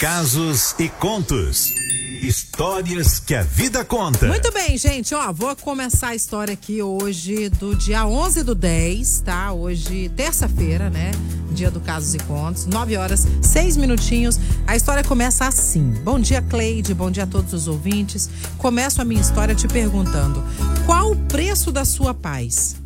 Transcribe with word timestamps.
Casos 0.00 0.76
e 0.78 0.88
contos. 0.88 1.74
Histórias 2.22 3.18
que 3.18 3.34
a 3.34 3.42
vida 3.42 3.84
conta. 3.84 4.28
Muito 4.28 4.52
bem, 4.52 4.78
gente, 4.78 5.12
ó, 5.12 5.32
vou 5.32 5.56
começar 5.56 6.10
a 6.10 6.14
história 6.14 6.54
aqui 6.54 6.80
hoje 6.80 7.48
do 7.48 7.74
dia 7.74 8.06
11 8.06 8.44
do 8.44 8.54
10, 8.54 9.22
tá? 9.22 9.52
Hoje, 9.52 10.08
terça-feira, 10.10 10.88
né? 10.88 11.10
Dia 11.50 11.68
do 11.68 11.80
Casos 11.80 12.14
e 12.14 12.18
Contos, 12.18 12.64
9 12.66 12.96
horas, 12.96 13.26
6 13.42 13.76
minutinhos. 13.76 14.38
A 14.68 14.76
história 14.76 15.02
começa 15.02 15.46
assim. 15.46 15.92
Bom 16.04 16.20
dia, 16.20 16.40
Cleide, 16.42 16.94
bom 16.94 17.10
dia 17.10 17.24
a 17.24 17.26
todos 17.26 17.52
os 17.52 17.66
ouvintes. 17.66 18.30
Começo 18.56 19.02
a 19.02 19.04
minha 19.04 19.20
história 19.20 19.52
te 19.52 19.66
perguntando: 19.66 20.44
qual 20.86 21.10
o 21.10 21.16
preço 21.16 21.72
da 21.72 21.84
sua 21.84 22.14
paz? 22.14 22.76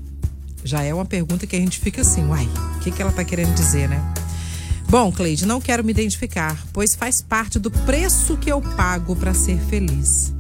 Já 0.65 0.83
é 0.83 0.95
uma 0.95 1.05
pergunta 1.05 1.47
que 1.47 1.57
a 1.57 1.61
gente 1.61 1.79
fica 1.79 2.01
assim, 2.01 2.27
uai, 2.27 2.49
o 2.77 2.79
que, 2.81 2.91
que 2.91 3.03
ela 3.03 3.13
tá 3.13 3.23
querendo 3.23 3.53
dizer, 3.55 3.87
né? 3.87 4.01
Bom, 4.93 5.11
Cleide, 5.11 5.47
não 5.47 5.59
quero 5.59 5.83
me 5.83 5.91
identificar, 5.91 6.63
pois 6.71 6.95
faz 6.95 7.23
parte 7.23 7.59
do 7.59 7.71
preço 7.71 8.37
que 8.37 8.53
eu 8.53 8.61
pago 8.61 9.17
para 9.17 9.33
ser 9.33 9.59
feliz. 9.59 10.35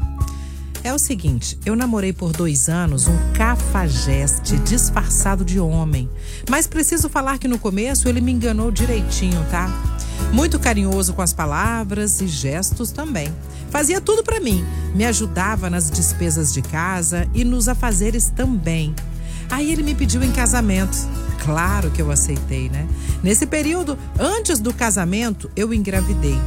É 0.85 0.93
o 0.93 0.99
seguinte, 0.99 1.59
eu 1.65 1.75
namorei 1.75 2.13
por 2.13 2.33
dois 2.33 2.69
anos 2.69 3.09
um 3.09 3.17
cafajeste 3.33 4.59
disfarçado 4.59 5.43
de 5.43 5.59
homem. 5.59 6.07
Mas 6.51 6.67
preciso 6.67 7.09
falar 7.09 7.39
que 7.39 7.49
no 7.49 7.59
começo 7.59 8.11
ele 8.11 8.21
me 8.21 8.31
enganou 8.31 8.71
direitinho, 8.71 9.43
tá? 9.51 9.71
Muito 10.35 10.59
carinhoso 10.59 11.15
com 11.15 11.23
as 11.23 11.33
palavras 11.33 12.21
e 12.21 12.27
gestos 12.27 12.93
também. 12.93 13.35
Fazia 13.71 14.03
tudo 14.03 14.23
para 14.23 14.39
mim, 14.39 14.63
me 14.95 15.07
ajudava 15.07 15.71
nas 15.71 15.91
despesas 15.91 16.53
de 16.53 16.61
casa 16.61 17.27
e 17.33 17.43
nos 17.43 17.69
afazeres 17.69 18.29
também. 18.29 18.95
Aí 19.53 19.71
ele 19.71 19.83
me 19.83 19.95
pediu 19.95 20.23
em 20.23 20.33
casamento. 20.33 20.97
Claro 21.45 21.91
que 21.91 22.01
eu 22.01 22.11
aceitei, 22.11 22.71
né? 22.71 22.89
Nesse 23.23 23.45
período, 23.45 23.99
antes 24.19 24.59
do 24.59 24.73
casamento, 24.73 25.51
eu 25.55 25.75
engravidei. 25.75 26.41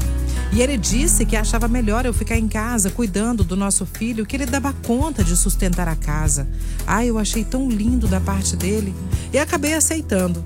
E 0.51 0.59
ele 0.59 0.75
disse 0.75 1.23
que 1.23 1.35
achava 1.35 1.67
melhor 1.67 2.07
eu 2.07 2.13
ficar 2.13 2.35
em 2.35 2.47
casa 2.47 2.89
cuidando 2.89 3.43
do 3.43 3.55
nosso 3.55 3.85
filho, 3.85 4.25
que 4.25 4.35
ele 4.35 4.47
dava 4.47 4.73
conta 4.73 5.23
de 5.23 5.37
sustentar 5.37 5.87
a 5.87 5.95
casa. 5.95 6.47
Ah, 6.87 7.05
eu 7.05 7.19
achei 7.19 7.45
tão 7.45 7.69
lindo 7.69 8.07
da 8.07 8.19
parte 8.19 8.55
dele 8.55 8.95
e 9.31 9.37
acabei 9.37 9.75
aceitando. 9.75 10.43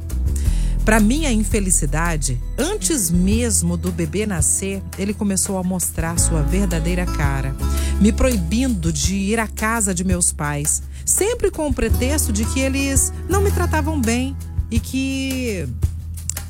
Para 0.90 1.00
minha 1.00 1.32
infelicidade, 1.32 2.42
antes 2.58 3.12
mesmo 3.12 3.78
do 3.78 3.92
bebê 3.92 4.26
nascer, 4.26 4.82
ele 4.98 5.14
começou 5.14 5.60
a 5.60 5.64
mostrar 5.64 6.18
sua 6.18 6.42
verdadeira 6.42 7.06
cara, 7.06 7.56
me 8.02 8.12
proibindo 8.12 8.92
de 8.92 9.14
ir 9.14 9.40
à 9.40 9.46
casa 9.46 9.94
de 9.94 10.04
meus 10.04 10.32
pais, 10.32 10.82
sempre 11.06 11.52
com 11.52 11.68
o 11.68 11.74
pretexto 11.76 12.34
de 12.34 12.44
que 12.44 12.60
eles 12.60 13.14
não 13.30 13.40
me 13.40 13.52
tratavam 13.52 14.02
bem 14.02 14.36
e 14.72 14.80
que 14.80 15.70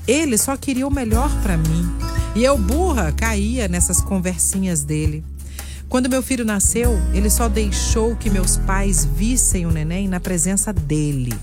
ele 0.07 0.37
só 0.37 0.55
queria 0.55 0.87
o 0.87 0.93
melhor 0.93 1.29
para 1.41 1.57
mim. 1.57 1.85
E 2.33 2.41
eu, 2.41 2.57
burra, 2.57 3.11
caía 3.11 3.67
nessas 3.67 3.99
conversinhas 3.99 4.85
dele. 4.85 5.21
Quando 5.89 6.07
meu 6.07 6.23
filho 6.23 6.45
nasceu, 6.45 6.97
ele 7.13 7.29
só 7.29 7.49
deixou 7.49 8.15
que 8.15 8.29
meus 8.29 8.55
pais 8.55 9.03
vissem 9.03 9.65
o 9.65 9.71
neném 9.71 10.07
na 10.07 10.21
presença 10.21 10.71
dele. 10.71 11.33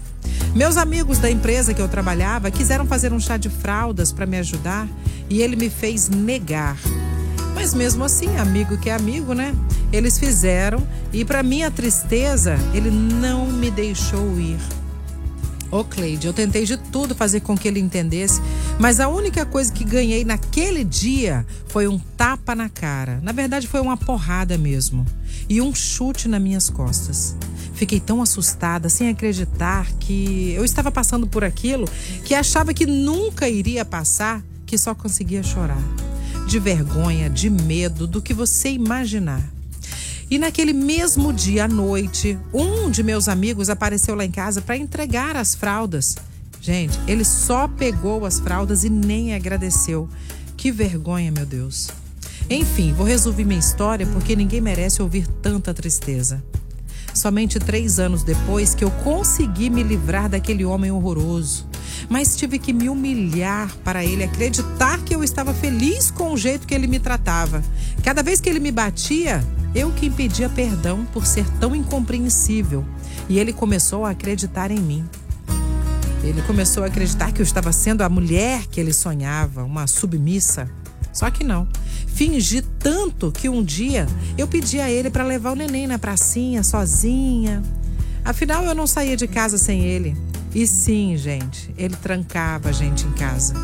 Meus 0.56 0.78
amigos 0.78 1.18
da 1.18 1.30
empresa 1.30 1.74
que 1.74 1.82
eu 1.82 1.86
trabalhava 1.86 2.50
quiseram 2.50 2.86
fazer 2.86 3.12
um 3.12 3.20
chá 3.20 3.36
de 3.36 3.50
fraldas 3.50 4.10
para 4.10 4.24
me 4.24 4.38
ajudar 4.38 4.88
e 5.28 5.42
ele 5.42 5.54
me 5.54 5.68
fez 5.68 6.08
negar. 6.08 6.78
Mas 7.54 7.74
mesmo 7.74 8.02
assim, 8.02 8.38
amigo 8.38 8.78
que 8.78 8.88
é 8.88 8.94
amigo, 8.94 9.34
né? 9.34 9.54
Eles 9.92 10.18
fizeram 10.18 10.82
e 11.12 11.26
para 11.26 11.42
minha 11.42 11.70
tristeza, 11.70 12.56
ele 12.72 12.90
não 12.90 13.46
me 13.46 13.70
deixou 13.70 14.40
ir. 14.40 14.56
Ô 15.70 15.84
Cleide, 15.84 16.26
eu 16.26 16.32
tentei 16.32 16.64
de 16.64 16.78
tudo 16.78 17.14
fazer 17.14 17.40
com 17.40 17.54
que 17.54 17.68
ele 17.68 17.78
entendesse, 17.78 18.40
mas 18.78 18.98
a 18.98 19.08
única 19.08 19.44
coisa 19.44 19.70
que 19.70 19.84
ganhei 19.84 20.24
naquele 20.24 20.84
dia 20.84 21.44
foi 21.68 21.86
um 21.86 21.98
tapa 21.98 22.54
na 22.54 22.70
cara. 22.70 23.20
Na 23.22 23.32
verdade, 23.32 23.68
foi 23.68 23.82
uma 23.82 23.98
porrada 23.98 24.56
mesmo. 24.56 25.04
E 25.50 25.60
um 25.60 25.74
chute 25.74 26.28
nas 26.28 26.40
minhas 26.40 26.70
costas. 26.70 27.36
Fiquei 27.76 28.00
tão 28.00 28.22
assustada, 28.22 28.88
sem 28.88 29.10
acreditar 29.10 29.86
que 30.00 30.52
eu 30.52 30.64
estava 30.64 30.90
passando 30.90 31.26
por 31.26 31.44
aquilo, 31.44 31.86
que 32.24 32.34
achava 32.34 32.72
que 32.72 32.86
nunca 32.86 33.50
iria 33.50 33.84
passar, 33.84 34.42
que 34.64 34.78
só 34.78 34.94
conseguia 34.94 35.42
chorar. 35.42 35.82
De 36.48 36.58
vergonha, 36.58 37.28
de 37.28 37.50
medo, 37.50 38.06
do 38.06 38.22
que 38.22 38.32
você 38.32 38.70
imaginar. 38.70 39.42
E 40.30 40.38
naquele 40.38 40.72
mesmo 40.72 41.34
dia 41.34 41.66
à 41.66 41.68
noite, 41.68 42.38
um 42.52 42.90
de 42.90 43.02
meus 43.02 43.28
amigos 43.28 43.68
apareceu 43.68 44.14
lá 44.14 44.24
em 44.24 44.30
casa 44.30 44.62
para 44.62 44.78
entregar 44.78 45.36
as 45.36 45.54
fraldas. 45.54 46.16
Gente, 46.62 46.98
ele 47.06 47.26
só 47.26 47.68
pegou 47.68 48.24
as 48.24 48.40
fraldas 48.40 48.84
e 48.84 48.90
nem 48.90 49.34
agradeceu. 49.34 50.08
Que 50.56 50.72
vergonha, 50.72 51.30
meu 51.30 51.44
Deus. 51.44 51.90
Enfim, 52.48 52.94
vou 52.94 53.04
resumir 53.06 53.44
minha 53.44 53.60
história 53.60 54.06
porque 54.06 54.34
ninguém 54.34 54.62
merece 54.62 55.02
ouvir 55.02 55.26
tanta 55.26 55.74
tristeza. 55.74 56.42
Somente 57.16 57.58
três 57.58 57.98
anos 57.98 58.22
depois 58.22 58.74
que 58.74 58.84
eu 58.84 58.90
consegui 58.90 59.70
me 59.70 59.82
livrar 59.82 60.28
daquele 60.28 60.66
homem 60.66 60.90
horroroso. 60.90 61.66
Mas 62.10 62.36
tive 62.36 62.58
que 62.58 62.74
me 62.74 62.90
humilhar 62.90 63.74
para 63.82 64.04
ele 64.04 64.22
acreditar 64.22 65.00
que 65.02 65.14
eu 65.14 65.24
estava 65.24 65.54
feliz 65.54 66.10
com 66.10 66.34
o 66.34 66.36
jeito 66.36 66.66
que 66.66 66.74
ele 66.74 66.86
me 66.86 67.00
tratava. 67.00 67.64
Cada 68.04 68.22
vez 68.22 68.38
que 68.38 68.50
ele 68.50 68.60
me 68.60 68.70
batia, 68.70 69.42
eu 69.74 69.90
que 69.92 70.10
pedia 70.10 70.50
perdão 70.50 71.06
por 71.06 71.24
ser 71.24 71.48
tão 71.58 71.74
incompreensível. 71.74 72.84
E 73.30 73.38
ele 73.38 73.54
começou 73.54 74.04
a 74.04 74.10
acreditar 74.10 74.70
em 74.70 74.78
mim. 74.78 75.02
Ele 76.22 76.42
começou 76.42 76.84
a 76.84 76.88
acreditar 76.88 77.32
que 77.32 77.40
eu 77.40 77.44
estava 77.44 77.72
sendo 77.72 78.02
a 78.02 78.10
mulher 78.10 78.66
que 78.66 78.78
ele 78.78 78.92
sonhava, 78.92 79.64
uma 79.64 79.86
submissa. 79.86 80.70
Só 81.16 81.30
que 81.30 81.42
não. 81.42 81.66
Fingi 82.06 82.60
tanto 82.60 83.32
que 83.32 83.48
um 83.48 83.64
dia 83.64 84.06
eu 84.36 84.46
pedi 84.46 84.78
a 84.78 84.90
ele 84.90 85.08
para 85.08 85.24
levar 85.24 85.52
o 85.52 85.56
neném 85.56 85.86
na 85.86 85.98
pracinha 85.98 86.62
sozinha. 86.62 87.62
Afinal, 88.22 88.64
eu 88.64 88.74
não 88.74 88.86
saía 88.86 89.16
de 89.16 89.26
casa 89.26 89.56
sem 89.56 89.82
ele. 89.82 90.14
E 90.54 90.66
sim, 90.66 91.16
gente, 91.16 91.74
ele 91.78 91.96
trancava 91.96 92.68
a 92.68 92.72
gente 92.72 93.06
em 93.06 93.12
casa. 93.12 93.54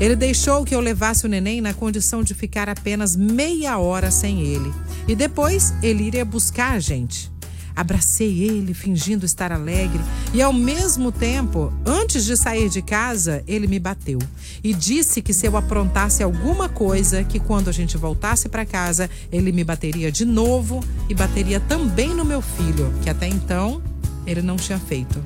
Ele 0.00 0.16
deixou 0.16 0.64
que 0.64 0.74
eu 0.74 0.80
levasse 0.80 1.26
o 1.26 1.28
neném 1.28 1.60
na 1.60 1.74
condição 1.74 2.22
de 2.22 2.32
ficar 2.32 2.66
apenas 2.66 3.14
meia 3.14 3.76
hora 3.76 4.10
sem 4.10 4.40
ele. 4.40 4.72
E 5.06 5.14
depois 5.14 5.74
ele 5.82 6.04
iria 6.04 6.24
buscar 6.24 6.72
a 6.72 6.78
gente. 6.78 7.30
Abracei 7.74 8.42
ele, 8.42 8.74
fingindo 8.74 9.24
estar 9.24 9.52
alegre, 9.52 10.00
e 10.34 10.42
ao 10.42 10.52
mesmo 10.52 11.10
tempo, 11.10 11.72
antes 11.84 12.24
de 12.24 12.36
sair 12.36 12.68
de 12.68 12.82
casa, 12.82 13.42
ele 13.46 13.66
me 13.66 13.78
bateu 13.78 14.18
e 14.62 14.74
disse 14.74 15.22
que 15.22 15.32
se 15.32 15.46
eu 15.46 15.56
aprontasse 15.56 16.22
alguma 16.22 16.68
coisa, 16.68 17.24
que 17.24 17.38
quando 17.38 17.68
a 17.68 17.72
gente 17.72 17.96
voltasse 17.96 18.48
para 18.48 18.66
casa, 18.66 19.08
ele 19.32 19.52
me 19.52 19.64
bateria 19.64 20.10
de 20.10 20.24
novo 20.24 20.84
e 21.08 21.14
bateria 21.14 21.60
também 21.60 22.14
no 22.14 22.24
meu 22.24 22.42
filho, 22.42 22.92
que 23.02 23.10
até 23.10 23.26
então 23.26 23.82
ele 24.26 24.42
não 24.42 24.56
tinha 24.56 24.78
feito. 24.78 25.22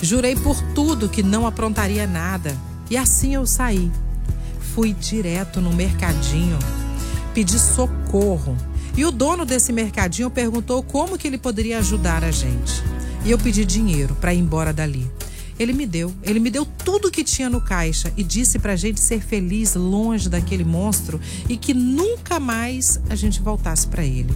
Jurei 0.00 0.36
por 0.36 0.60
tudo 0.74 1.08
que 1.08 1.22
não 1.22 1.46
aprontaria 1.46 2.06
nada, 2.06 2.56
e 2.90 2.96
assim 2.96 3.34
eu 3.34 3.46
saí. 3.46 3.90
Fui 4.74 4.92
direto 4.92 5.60
no 5.60 5.72
mercadinho 5.72 6.58
pedir 7.36 7.58
socorro. 7.58 8.56
E 8.96 9.04
o 9.04 9.10
dono 9.10 9.44
desse 9.44 9.72
mercadinho 9.72 10.30
perguntou 10.30 10.82
como 10.82 11.18
que 11.18 11.26
ele 11.26 11.36
poderia 11.36 11.78
ajudar 11.78 12.24
a 12.24 12.30
gente. 12.30 12.82
E 13.24 13.30
eu 13.30 13.38
pedi 13.38 13.64
dinheiro 13.64 14.14
para 14.14 14.32
ir 14.32 14.38
embora 14.38 14.72
dali. 14.72 15.10
Ele 15.58 15.72
me 15.72 15.86
deu, 15.86 16.14
ele 16.22 16.40
me 16.40 16.50
deu 16.50 16.66
tudo 16.66 17.10
que 17.10 17.24
tinha 17.24 17.50
no 17.50 17.60
caixa 17.60 18.12
e 18.16 18.22
disse 18.22 18.58
pra 18.58 18.76
gente 18.76 19.00
ser 19.00 19.20
feliz 19.20 19.74
longe 19.74 20.28
daquele 20.28 20.64
monstro 20.64 21.20
e 21.48 21.56
que 21.56 21.74
nunca 21.74 22.38
mais 22.38 23.00
a 23.08 23.14
gente 23.14 23.40
voltasse 23.40 23.86
para 23.86 24.04
ele. 24.04 24.34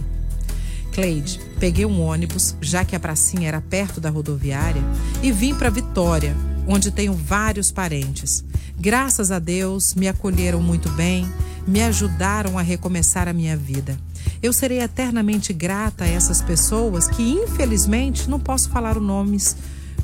Cleide, 0.91 1.39
peguei 1.59 1.85
um 1.85 2.01
ônibus, 2.01 2.55
já 2.59 2.83
que 2.83 2.95
a 2.95 2.99
pracinha 2.99 3.47
era 3.47 3.61
perto 3.61 4.01
da 4.01 4.09
rodoviária, 4.09 4.81
e 5.23 5.31
vim 5.31 5.55
para 5.55 5.69
Vitória, 5.69 6.35
onde 6.67 6.91
tenho 6.91 7.13
vários 7.13 7.71
parentes. 7.71 8.43
Graças 8.77 9.31
a 9.31 9.39
Deus, 9.39 9.95
me 9.95 10.07
acolheram 10.07 10.61
muito 10.61 10.89
bem 10.89 11.29
me 11.67 11.81
ajudaram 11.81 12.57
a 12.57 12.61
recomeçar 12.61 13.27
a 13.27 13.33
minha 13.33 13.55
vida. 13.55 13.97
Eu 14.41 14.51
serei 14.51 14.79
eternamente 14.79 15.53
grata 15.53 16.03
a 16.03 16.07
essas 16.07 16.41
pessoas 16.41 17.07
que, 17.07 17.21
infelizmente, 17.21 18.27
não 18.27 18.39
posso 18.39 18.69
falar 18.69 18.97
os 18.97 19.03
nomes, 19.03 19.55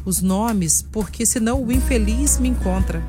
os 0.06 0.22
nomes, 0.22 0.84
porque 0.92 1.26
senão 1.26 1.64
o 1.64 1.72
infeliz 1.72 2.38
me 2.38 2.50
encontra. 2.50 3.04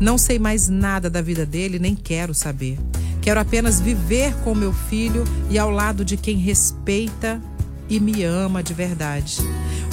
Não 0.00 0.18
sei 0.18 0.36
mais 0.36 0.68
nada 0.68 1.08
da 1.08 1.22
vida 1.22 1.46
dele, 1.46 1.78
nem 1.78 1.94
quero 1.94 2.34
saber. 2.34 2.76
Quero 3.22 3.38
apenas 3.38 3.80
viver 3.80 4.34
com 4.42 4.52
meu 4.52 4.72
filho 4.72 5.22
e 5.48 5.56
ao 5.56 5.70
lado 5.70 6.04
de 6.04 6.16
quem 6.16 6.36
respeita 6.36 7.40
e 7.88 8.00
me 8.00 8.24
ama 8.24 8.60
de 8.60 8.74
verdade. 8.74 9.38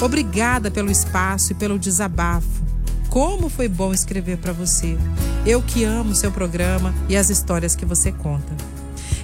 Obrigada 0.02 0.68
pelo 0.68 0.90
espaço 0.90 1.52
e 1.52 1.54
pelo 1.54 1.78
desabafo. 1.78 2.64
Como 3.08 3.48
foi 3.48 3.68
bom 3.68 3.94
escrever 3.94 4.38
para 4.38 4.52
você. 4.52 4.98
Eu 5.46 5.62
que 5.62 5.84
amo 5.84 6.12
seu 6.12 6.32
programa 6.32 6.92
e 7.08 7.16
as 7.16 7.30
histórias 7.30 7.76
que 7.76 7.86
você 7.86 8.10
conta. 8.10 8.75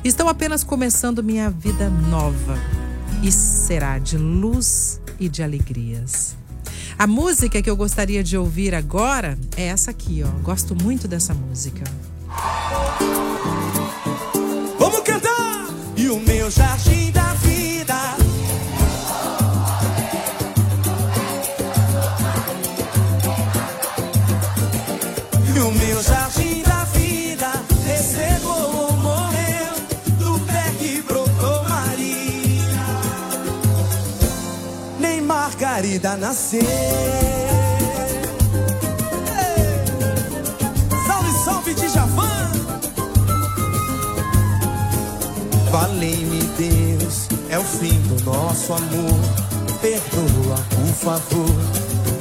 Estou 0.04 0.28
apenas 0.28 0.64
começando 0.64 1.22
minha 1.22 1.48
vida 1.48 1.88
nova 1.88 2.58
e 3.22 3.30
será 3.30 4.00
de 4.00 4.18
luz 4.18 5.00
e 5.20 5.28
de 5.28 5.44
alegrias. 5.44 6.36
A 6.98 7.06
música 7.06 7.62
que 7.62 7.70
eu 7.70 7.76
gostaria 7.76 8.22
de 8.22 8.36
ouvir 8.36 8.74
agora 8.74 9.38
é 9.56 9.66
essa 9.66 9.92
aqui, 9.92 10.24
ó. 10.24 10.42
Gosto 10.42 10.74
muito 10.74 11.06
dessa 11.06 11.32
música. 11.32 11.84
Vamos 14.76 15.00
cantar! 15.00 15.68
E 15.96 16.08
o 16.08 16.18
meu 16.18 16.50
jardim 16.50 17.11
Margarida 35.62 36.16
nasceu. 36.16 36.60
Ei! 36.60 36.66
Salve, 41.06 41.44
salve 41.44 41.74
de 41.74 41.88
Javan! 41.88 42.50
Valei-me 45.70 46.40
Deus, 46.58 47.28
é 47.48 47.60
o 47.60 47.62
fim 47.62 47.96
do 48.00 48.24
nosso 48.24 48.72
amor. 48.72 49.20
Perdoa, 49.80 50.56
por 50.68 50.94
favor. 50.94 51.54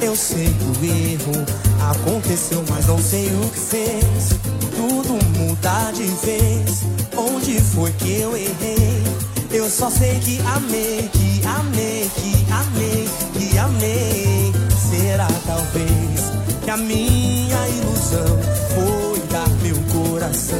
Eu 0.00 0.14
sei 0.14 0.46
que 0.46 0.64
o 0.64 0.84
erro 0.84 1.44
aconteceu, 1.90 2.64
mas 2.70 2.86
não 2.86 2.98
sei 2.98 3.26
o 3.26 3.50
que 3.50 3.58
fez. 3.58 4.38
Tudo 4.76 5.14
muda 5.36 5.90
de 5.90 6.04
vez. 6.24 6.84
Onde 7.16 7.60
foi 7.60 7.90
que 7.94 8.20
eu 8.20 8.36
errei? 8.36 9.02
Eu 9.50 9.68
só 9.68 9.90
sei 9.90 10.20
que 10.20 10.40
amei, 10.42 11.10
que 11.12 11.31
amei, 11.58 12.10
que 12.16 12.46
amei, 12.52 13.08
que 13.32 13.58
amei. 13.58 14.52
Será 14.90 15.28
talvez 15.46 16.32
que 16.64 16.70
a 16.70 16.76
minha 16.76 17.68
ilusão 17.68 18.38
foi 18.74 19.20
dar 19.30 19.48
meu 19.62 19.76
coração 19.92 20.58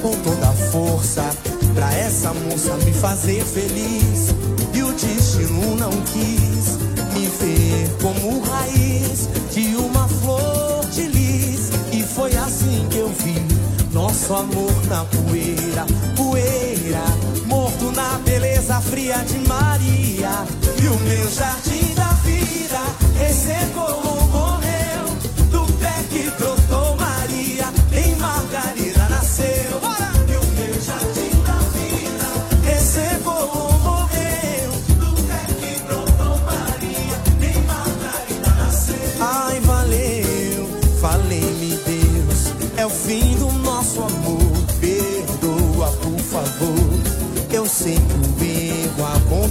com 0.00 0.14
toda 0.22 0.48
a 0.48 0.52
força 0.52 1.22
pra 1.74 1.92
essa 1.94 2.32
moça 2.34 2.74
me 2.84 2.92
fazer 2.92 3.44
feliz. 3.44 4.34
E 4.74 4.82
o 4.82 4.92
destino 4.92 5.76
não 5.76 5.90
quis 5.90 6.78
me 7.14 7.26
ver 7.26 7.96
como 8.00 8.40
raiz 8.40 9.28
de 9.52 9.76
uma 9.76 10.08
flor 10.08 10.84
de 10.92 11.02
lis. 11.08 11.70
E 11.92 12.02
foi 12.02 12.34
assim 12.36 12.86
que 12.90 12.98
eu 12.98 13.08
vi 13.08 13.36
nosso 13.92 14.34
amor 14.34 14.72
na 14.88 15.04
poeira, 15.04 15.86
poeira, 16.16 17.04
beleza 18.32 18.80
fria 18.80 19.18
de 19.26 19.38
Maria. 19.46 20.30
E 20.82 20.86
o 20.86 20.98
meu 21.00 21.30
jardim 21.30 21.94
da 21.94 22.12
vida 22.24 22.80
ressecou 23.18 24.21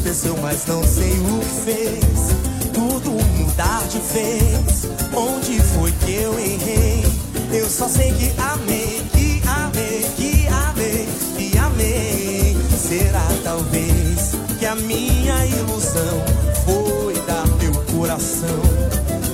aconteceu, 0.01 0.35
mas 0.41 0.65
não 0.65 0.83
sei 0.83 1.11
o 1.11 1.39
que 1.39 1.71
fez. 1.71 2.73
Tudo 2.73 3.11
mudar 3.11 3.83
de 3.87 3.99
vez. 3.99 4.89
Onde 5.13 5.59
foi 5.61 5.91
que 5.91 6.13
eu 6.13 6.37
errei? 6.39 7.05
Eu 7.51 7.69
só 7.69 7.87
sei 7.87 8.11
que 8.13 8.33
amei, 8.41 9.03
que 9.13 9.41
amei, 9.47 10.05
que 10.17 10.47
amei, 10.47 11.07
que 11.37 11.57
amei. 11.57 12.57
Será 12.77 13.25
talvez 13.43 14.31
que 14.57 14.65
a 14.65 14.75
minha 14.75 15.45
ilusão 15.45 16.23
foi 16.65 17.13
dar 17.27 17.45
meu 17.61 17.73
coração 17.95 18.61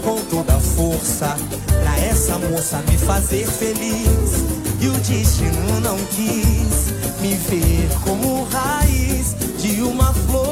com 0.04 0.20
toda 0.30 0.56
a 0.56 0.60
força 0.60 1.36
pra 1.82 1.98
essa 2.00 2.38
moça 2.40 2.84
me 2.90 2.98
fazer 2.98 3.48
feliz. 3.48 4.46
E 4.82 4.88
o 4.90 4.94
destino 4.94 5.80
não 5.82 5.98
quis 6.16 6.88
me 7.22 7.36
ver 7.36 7.90
como 8.04 8.44
raiz 8.44 9.36
de 9.60 9.82
uma 9.82 10.14
flor 10.14 10.47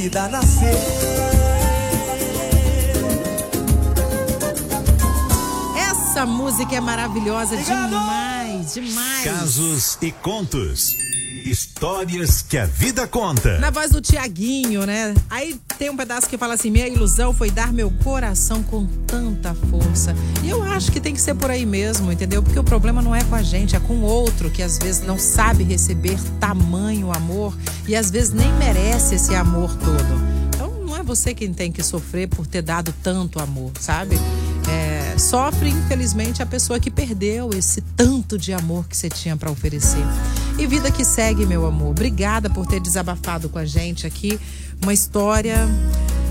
Margarida 0.00 0.28
nasceu. 0.28 0.68
Essa 5.76 6.24
música 6.24 6.74
é 6.74 6.80
maravilhosa 6.80 7.54
Obrigado! 7.54 7.90
demais, 7.90 8.74
demais. 8.74 9.24
Casos 9.24 9.98
e 10.00 10.10
contos. 10.10 10.96
Histórias 11.50 12.42
que 12.42 12.56
a 12.56 12.64
vida 12.64 13.08
conta. 13.08 13.58
Na 13.58 13.70
voz 13.70 13.90
do 13.90 14.00
Tiaguinho, 14.00 14.86
né? 14.86 15.12
Aí 15.28 15.60
tem 15.76 15.90
um 15.90 15.96
pedaço 15.96 16.28
que 16.28 16.38
fala 16.38 16.54
assim: 16.54 16.70
minha 16.70 16.86
ilusão 16.86 17.34
foi 17.34 17.50
dar 17.50 17.72
meu 17.72 17.90
coração 18.04 18.62
com 18.62 18.86
tanta 19.04 19.52
força. 19.52 20.14
E 20.44 20.48
eu 20.48 20.62
acho 20.62 20.92
que 20.92 21.00
tem 21.00 21.12
que 21.12 21.20
ser 21.20 21.34
por 21.34 21.50
aí 21.50 21.66
mesmo, 21.66 22.12
entendeu? 22.12 22.40
Porque 22.40 22.56
o 22.56 22.62
problema 22.62 23.02
não 23.02 23.12
é 23.12 23.24
com 23.24 23.34
a 23.34 23.42
gente, 23.42 23.74
é 23.74 23.80
com 23.80 24.00
outro 24.02 24.48
que 24.48 24.62
às 24.62 24.78
vezes 24.78 25.04
não 25.04 25.18
sabe 25.18 25.64
receber 25.64 26.20
tamanho 26.38 27.10
amor 27.12 27.58
e 27.88 27.96
às 27.96 28.12
vezes 28.12 28.32
nem 28.32 28.52
merece 28.52 29.16
esse 29.16 29.34
amor 29.34 29.76
todo. 29.78 30.22
Então 30.54 30.70
não 30.86 30.96
é 30.96 31.02
você 31.02 31.34
quem 31.34 31.52
tem 31.52 31.72
que 31.72 31.82
sofrer 31.82 32.28
por 32.28 32.46
ter 32.46 32.62
dado 32.62 32.94
tanto 33.02 33.40
amor, 33.40 33.72
sabe? 33.80 34.14
É, 34.70 35.18
sofre, 35.18 35.68
infelizmente, 35.70 36.44
a 36.44 36.46
pessoa 36.46 36.78
que 36.78 36.92
perdeu 36.92 37.50
esse 37.50 37.80
tanto 37.96 38.38
de 38.38 38.52
amor 38.52 38.86
que 38.86 38.96
você 38.96 39.08
tinha 39.08 39.36
para 39.36 39.50
oferecer. 39.50 40.04
E 40.60 40.66
vida 40.66 40.90
que 40.90 41.06
segue, 41.06 41.46
meu 41.46 41.64
amor. 41.64 41.92
Obrigada 41.92 42.50
por 42.50 42.66
ter 42.66 42.80
desabafado 42.80 43.48
com 43.48 43.58
a 43.58 43.64
gente 43.64 44.06
aqui. 44.06 44.38
Uma 44.82 44.92
história 44.92 45.56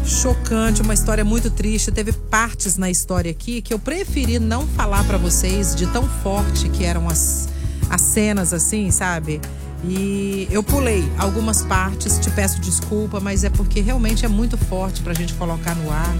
chocante, 0.05 0.83
uma 0.83 0.93
história 0.93 1.25
muito 1.25 1.49
triste. 1.49 1.91
Teve 1.91 2.11
partes 2.11 2.77
na 2.77 2.91
história 2.91 3.31
aqui 3.31 3.59
que 3.59 3.73
eu 3.73 3.79
preferi 3.79 4.37
não 4.37 4.67
falar 4.67 5.03
para 5.05 5.17
vocês 5.17 5.73
de 5.73 5.87
tão 5.87 6.07
forte 6.21 6.69
que 6.69 6.85
eram 6.85 7.09
as, 7.09 7.49
as 7.89 8.01
cenas, 8.01 8.53
assim, 8.53 8.91
sabe? 8.91 9.41
E 9.83 10.47
eu 10.51 10.61
pulei 10.61 11.03
algumas 11.17 11.63
partes, 11.63 12.19
te 12.19 12.29
peço 12.29 12.61
desculpa, 12.61 13.19
mas 13.19 13.43
é 13.43 13.49
porque 13.49 13.81
realmente 13.81 14.25
é 14.25 14.27
muito 14.27 14.59
forte 14.59 15.01
pra 15.01 15.11
gente 15.15 15.33
colocar 15.33 15.73
no 15.73 15.89
ar. 15.89 16.15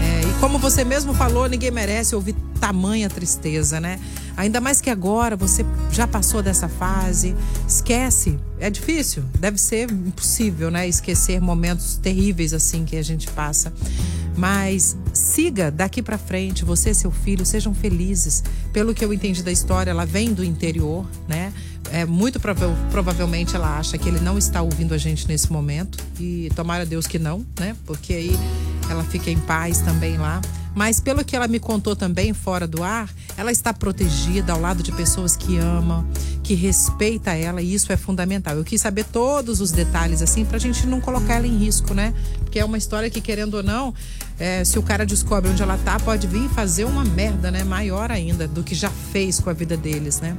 É, 0.00 0.20
e 0.28 0.40
como 0.40 0.60
você 0.60 0.84
mesmo 0.84 1.12
falou, 1.12 1.48
ninguém 1.48 1.72
merece 1.72 2.14
ouvir 2.14 2.36
tamanha 2.60 3.08
tristeza, 3.08 3.80
né? 3.80 3.98
Ainda 4.36 4.60
mais 4.60 4.80
que 4.80 4.88
agora 4.88 5.36
você 5.36 5.64
já 5.90 6.06
passou 6.06 6.42
dessa 6.42 6.68
fase. 6.68 7.34
Esquece. 7.66 8.38
É 8.60 8.70
difícil. 8.70 9.24
Deve 9.38 9.58
ser 9.58 9.90
impossível, 9.90 10.70
né? 10.70 10.86
Esquecer 10.86 11.40
momentos 11.40 11.96
terríveis 11.96 12.52
assim 12.52 12.84
que 12.84 12.96
a 12.96 13.02
gente 13.02 13.28
passa. 13.30 13.72
Mas 14.36 14.96
siga 15.12 15.70
daqui 15.70 16.00
para 16.00 16.16
frente, 16.16 16.64
você 16.64 16.90
e 16.90 16.94
seu 16.94 17.10
filho 17.10 17.44
sejam 17.44 17.74
felizes. 17.74 18.44
Pelo 18.72 18.94
que 18.94 19.04
eu 19.04 19.12
entendi 19.12 19.42
da 19.42 19.50
história, 19.50 19.90
ela 19.90 20.06
vem 20.06 20.32
do 20.32 20.44
interior, 20.44 21.04
né? 21.26 21.52
É 21.90 22.04
muito 22.04 22.38
prova 22.38 22.68
provavelmente 22.90 23.56
ela 23.56 23.78
acha 23.78 23.96
que 23.96 24.08
ele 24.08 24.20
não 24.20 24.36
está 24.36 24.60
ouvindo 24.60 24.92
a 24.92 24.98
gente 24.98 25.26
nesse 25.26 25.50
momento 25.50 25.98
e 26.20 26.50
tomara 26.54 26.84
Deus 26.84 27.06
que 27.06 27.18
não, 27.18 27.44
né? 27.58 27.74
Porque 27.86 28.12
aí 28.12 28.38
ela 28.88 29.02
fica 29.04 29.30
em 29.30 29.38
paz 29.38 29.80
também 29.80 30.16
lá. 30.18 30.40
Mas 30.78 31.00
pelo 31.00 31.24
que 31.24 31.34
ela 31.34 31.48
me 31.48 31.58
contou 31.58 31.96
também 31.96 32.32
fora 32.32 32.64
do 32.64 32.84
ar, 32.84 33.10
ela 33.36 33.50
está 33.50 33.74
protegida 33.74 34.52
ao 34.52 34.60
lado 34.60 34.80
de 34.80 34.92
pessoas 34.92 35.34
que 35.34 35.58
amam, 35.58 36.06
que 36.40 36.54
respeita 36.54 37.32
ela 37.32 37.60
e 37.60 37.74
isso 37.74 37.92
é 37.92 37.96
fundamental. 37.96 38.54
Eu 38.54 38.62
quis 38.62 38.80
saber 38.80 39.04
todos 39.06 39.60
os 39.60 39.72
detalhes 39.72 40.22
assim 40.22 40.44
pra 40.44 40.56
gente 40.56 40.86
não 40.86 41.00
colocar 41.00 41.34
ela 41.34 41.48
em 41.48 41.58
risco, 41.58 41.94
né? 41.94 42.14
Porque 42.38 42.60
é 42.60 42.64
uma 42.64 42.78
história 42.78 43.10
que 43.10 43.20
querendo 43.20 43.54
ou 43.54 43.62
não, 43.64 43.92
é, 44.38 44.62
se 44.62 44.78
o 44.78 44.82
cara 44.84 45.04
descobre 45.04 45.50
onde 45.50 45.60
ela 45.60 45.76
tá, 45.78 45.98
pode 45.98 46.28
vir 46.28 46.48
fazer 46.50 46.84
uma 46.84 47.04
merda, 47.04 47.50
né? 47.50 47.64
Maior 47.64 48.12
ainda 48.12 48.46
do 48.46 48.62
que 48.62 48.76
já 48.76 48.88
fez 48.88 49.40
com 49.40 49.50
a 49.50 49.52
vida 49.52 49.76
deles, 49.76 50.20
né? 50.20 50.36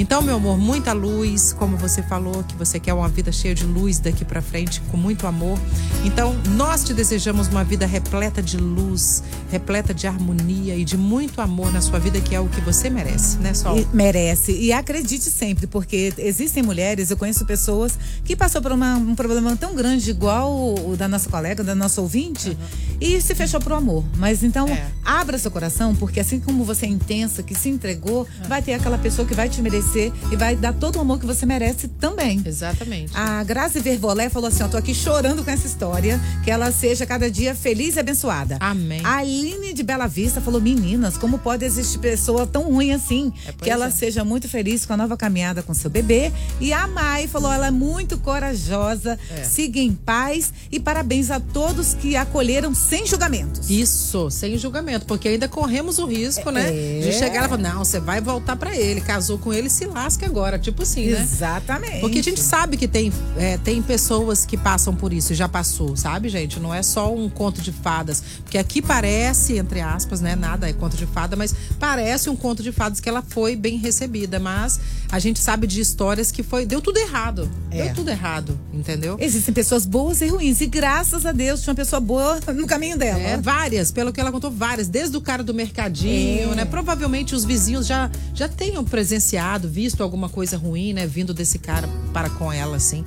Então, 0.00 0.22
meu 0.22 0.36
amor, 0.36 0.56
muita 0.56 0.94
luz, 0.94 1.52
como 1.52 1.76
você 1.76 2.02
falou, 2.02 2.42
que 2.42 2.56
você 2.56 2.80
quer 2.80 2.94
uma 2.94 3.06
vida 3.06 3.30
cheia 3.30 3.54
de 3.54 3.66
luz 3.66 3.98
daqui 3.98 4.24
para 4.24 4.40
frente, 4.40 4.80
com 4.90 4.96
muito 4.96 5.26
amor. 5.26 5.58
Então, 6.06 6.34
nós 6.56 6.82
te 6.82 6.94
desejamos 6.94 7.48
uma 7.48 7.62
vida 7.62 7.84
repleta 7.84 8.42
de 8.42 8.56
luz, 8.56 9.22
repleta 9.50 9.92
de 9.92 10.06
harmonia 10.06 10.74
e 10.74 10.86
de 10.86 10.96
muito 10.96 11.42
amor 11.42 11.70
na 11.70 11.82
sua 11.82 11.98
vida, 11.98 12.18
que 12.18 12.34
é 12.34 12.40
o 12.40 12.48
que 12.48 12.62
você 12.62 12.88
merece, 12.88 13.36
né, 13.40 13.52
Sol? 13.52 13.76
E 13.76 13.86
merece. 13.92 14.52
E 14.52 14.72
acredite 14.72 15.28
sempre, 15.30 15.66
porque 15.66 16.14
existem 16.16 16.62
mulheres, 16.62 17.10
eu 17.10 17.16
conheço 17.18 17.44
pessoas 17.44 17.98
que 18.24 18.34
passou 18.34 18.62
por 18.62 18.72
uma, 18.72 18.96
um 18.96 19.14
problema 19.14 19.54
tão 19.54 19.74
grande, 19.74 20.08
igual 20.08 20.50
o, 20.50 20.96
da 20.96 21.08
nossa 21.08 21.28
colega, 21.28 21.62
da 21.62 21.74
nossa 21.74 22.00
ouvinte, 22.00 22.48
uhum. 22.48 22.56
E 23.00 23.20
se 23.20 23.34
fechou 23.34 23.60
pro 23.60 23.74
amor. 23.74 24.04
Mas 24.16 24.42
então, 24.42 24.68
é. 24.68 24.86
abra 25.04 25.38
seu 25.38 25.50
coração, 25.50 25.94
porque 25.96 26.20
assim 26.20 26.38
como 26.38 26.64
você 26.64 26.86
é 26.86 26.88
intensa, 26.88 27.42
que 27.42 27.54
se 27.54 27.68
entregou, 27.68 28.20
uhum. 28.20 28.48
vai 28.48 28.60
ter 28.60 28.74
aquela 28.74 28.98
pessoa 28.98 29.26
que 29.26 29.34
vai 29.34 29.48
te 29.48 29.62
merecer 29.62 30.12
e 30.30 30.36
vai 30.36 30.54
dar 30.54 30.72
todo 30.72 30.96
o 30.96 31.00
amor 31.00 31.18
que 31.18 31.26
você 31.26 31.46
merece 31.46 31.88
também. 31.88 32.42
Exatamente. 32.44 33.12
A 33.16 33.42
Grazi 33.44 33.80
Vervolé 33.80 34.28
falou 34.28 34.48
assim: 34.48 34.62
ó, 34.62 34.68
tô 34.68 34.76
aqui 34.76 34.94
chorando 34.94 35.42
com 35.42 35.50
essa 35.50 35.66
história, 35.66 36.20
que 36.44 36.50
ela 36.50 36.70
seja 36.70 37.06
cada 37.06 37.30
dia 37.30 37.54
feliz 37.54 37.96
e 37.96 38.00
abençoada. 38.00 38.58
Amém. 38.60 39.00
A 39.04 39.16
Aline 39.18 39.72
de 39.72 39.82
Bela 39.82 40.06
Vista 40.06 40.40
falou: 40.40 40.60
meninas, 40.60 41.16
como 41.16 41.38
pode 41.38 41.64
existir 41.64 41.98
pessoa 41.98 42.46
tão 42.46 42.64
ruim 42.64 42.92
assim? 42.92 43.32
É, 43.46 43.52
que 43.52 43.70
ela 43.70 43.86
é. 43.86 43.90
seja 43.90 44.24
muito 44.24 44.48
feliz 44.48 44.84
com 44.84 44.92
a 44.92 44.96
nova 44.96 45.16
caminhada 45.16 45.62
com 45.62 45.72
seu 45.72 45.88
bebê. 45.88 46.32
E 46.60 46.72
a 46.72 46.86
Mai 46.86 47.26
falou: 47.26 47.52
ela 47.52 47.68
é 47.68 47.70
muito 47.70 48.18
corajosa, 48.18 49.18
é. 49.30 49.44
siga 49.44 49.80
em 49.80 49.94
paz 49.94 50.52
e 50.70 50.78
parabéns 50.78 51.30
a 51.30 51.40
todos 51.40 51.94
que 51.94 52.16
acolheram 52.16 52.74
sem 52.90 53.06
julgamentos. 53.06 53.70
Isso, 53.70 54.28
sem 54.32 54.58
julgamento, 54.58 55.06
porque 55.06 55.28
ainda 55.28 55.46
corremos 55.46 56.00
o 56.00 56.06
risco, 56.06 56.50
né? 56.50 56.72
De 57.00 57.12
chegar 57.12 57.46
e 57.46 57.48
falar: 57.48 57.62
não, 57.62 57.84
você 57.84 58.00
vai 58.00 58.20
voltar 58.20 58.56
para 58.56 58.76
ele, 58.76 59.00
casou 59.00 59.38
com 59.38 59.54
ele, 59.54 59.70
se 59.70 59.86
lasque 59.86 60.24
agora, 60.24 60.58
tipo 60.58 60.82
assim, 60.82 61.06
né? 61.06 61.20
Exatamente. 61.20 62.00
Porque 62.00 62.18
a 62.18 62.22
gente 62.22 62.40
sabe 62.40 62.76
que 62.76 62.88
tem, 62.88 63.12
é, 63.36 63.56
tem 63.58 63.80
pessoas 63.80 64.44
que 64.44 64.56
passam 64.56 64.94
por 64.94 65.12
isso, 65.12 65.32
já 65.34 65.48
passou, 65.48 65.96
sabe, 65.96 66.28
gente? 66.28 66.58
Não 66.58 66.74
é 66.74 66.82
só 66.82 67.14
um 67.14 67.28
conto 67.30 67.62
de 67.62 67.70
fadas. 67.70 68.24
Porque 68.42 68.58
aqui 68.58 68.82
parece, 68.82 69.56
entre 69.56 69.80
aspas, 69.80 70.20
né? 70.20 70.34
Nada 70.34 70.68
é 70.68 70.72
conto 70.72 70.96
de 70.96 71.06
fada, 71.06 71.36
mas 71.36 71.54
parece 71.78 72.28
um 72.28 72.34
conto 72.34 72.60
de 72.60 72.72
fadas 72.72 72.98
que 72.98 73.08
ela 73.08 73.22
foi 73.22 73.54
bem 73.54 73.78
recebida. 73.78 74.40
Mas 74.40 74.80
a 75.12 75.20
gente 75.20 75.38
sabe 75.38 75.68
de 75.68 75.80
histórias 75.80 76.32
que 76.32 76.42
foi. 76.42 76.66
Deu 76.66 76.80
tudo 76.80 76.98
errado. 76.98 77.48
É. 77.70 77.84
Deu 77.84 77.94
tudo 77.94 78.10
errado, 78.10 78.58
entendeu? 78.74 79.16
Existem 79.20 79.54
pessoas 79.54 79.86
boas 79.86 80.20
e 80.20 80.26
ruins. 80.26 80.60
E 80.60 80.66
graças 80.66 81.24
a 81.24 81.30
Deus 81.30 81.62
tinha 81.62 81.70
uma 81.70 81.76
pessoa 81.76 82.00
boa 82.00 82.40
no 82.52 82.66
caminho 82.80 82.96
dela. 82.96 83.20
É, 83.20 83.36
várias, 83.36 83.92
pelo 83.92 84.10
que 84.10 84.18
ela 84.18 84.32
contou, 84.32 84.50
várias. 84.50 84.88
Desde 84.88 85.14
o 85.14 85.20
cara 85.20 85.42
do 85.42 85.52
mercadinho, 85.52 86.52
é. 86.52 86.56
né? 86.56 86.64
Provavelmente 86.64 87.34
os 87.34 87.44
vizinhos 87.44 87.86
já, 87.86 88.10
já 88.34 88.48
tenham 88.48 88.82
presenciado 88.82 89.68
visto 89.68 90.02
alguma 90.02 90.30
coisa 90.30 90.56
ruim, 90.56 90.94
né, 90.94 91.06
vindo 91.06 91.34
desse 91.34 91.58
cara 91.58 91.86
para 92.12 92.30
com 92.30 92.50
ela, 92.50 92.76
assim. 92.76 93.04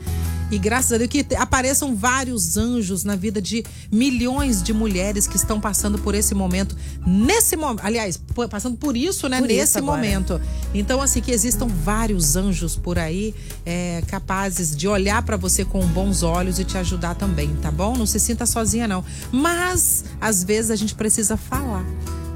E 0.52 0.58
graças 0.58 0.92
a 0.92 0.98
Deus 0.98 1.10
que 1.10 1.26
apareçam 1.36 1.96
vários 1.96 2.58
anjos 2.58 3.04
na 3.04 3.16
vida 3.16 3.42
de 3.42 3.64
milhões 3.92 4.62
de 4.62 4.74
mulheres 4.74 5.26
que 5.26 5.36
estão 5.36 5.60
passando 5.60 5.98
por 5.98 6.14
esse 6.14 6.36
momento. 6.36 6.76
Nesse 7.06 7.56
momento, 7.56 7.82
aliás, 7.84 8.20
passando 8.50 8.78
por 8.78 8.96
isso, 8.96 9.28
né? 9.28 9.40
Por 9.40 9.48
nesse 9.48 9.78
isso 9.78 9.84
momento. 9.84 10.40
Então, 10.74 11.02
assim, 11.02 11.22
que 11.22 11.32
existam 11.32 11.68
vários 11.68 12.36
anjos 12.36 12.76
por 12.76 13.00
aí 13.00 13.34
é, 13.66 14.04
capazes 14.08 14.76
de 14.76 14.88
olhar 14.88 15.24
para 15.24 15.38
você 15.38 15.66
com 15.66 15.86
bons 15.88 16.24
olhos 16.24 16.60
e 16.60 16.64
te 16.64 16.78
ajudar 16.78 17.16
também, 17.16 17.56
tá 17.62 17.72
bom? 17.72 17.96
Não 17.96 18.06
se 18.06 18.20
sinta 18.20 18.46
sozinha, 18.46 18.88
não. 18.88 19.04
Mas, 19.32 20.06
às 20.22 20.44
vezes, 20.44 20.72
a 20.72 20.76
gente 20.76 20.94
precisa 20.94 21.36
falar. 21.36 21.86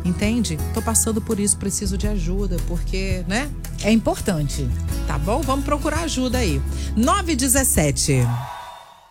Entende? 0.08 0.58
Tô 0.74 0.82
passando 0.82 1.22
por 1.22 1.38
isso, 1.38 1.58
preciso 1.58 1.98
de 1.98 2.08
ajuda, 2.08 2.56
porque, 2.66 3.26
né? 3.28 3.52
É 3.84 3.92
importante. 3.92 4.68
Tá 5.06 5.18
bom? 5.18 5.42
Vamos 5.42 5.66
procurar 5.66 6.02
ajuda 6.02 6.38
aí. 6.38 6.62
917. 6.96 8.26